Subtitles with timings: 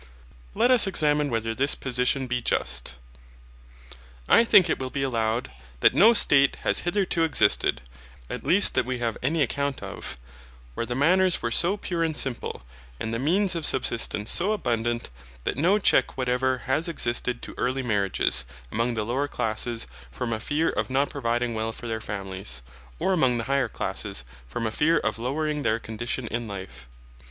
[0.55, 2.95] Let us examine whether this position be just.
[4.27, 7.83] I think it will be allowed, that no state has hitherto existed
[8.27, 10.17] (at least that we have any account of)
[10.73, 12.63] where the manners were so pure and simple,
[12.99, 15.11] and the means of subsistence so abundant,
[15.43, 20.39] that no check whatever has existed to early marriages, among the lower classes, from a
[20.39, 22.63] fear of not providing well for their families,
[22.97, 26.87] or among the higher classes, from a fear of lowering their condition in life.